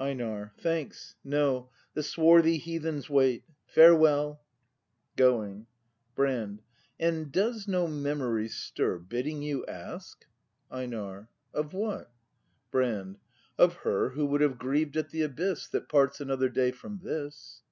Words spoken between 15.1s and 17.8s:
the abyss, That parts another day from this.